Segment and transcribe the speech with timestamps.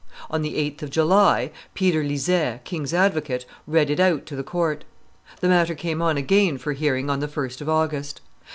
[0.31, 4.83] On the 8th of July, Peter Lizet, king's advocate, read it out to the court.
[5.41, 8.19] The matter came on again for hearing on the 1st of August.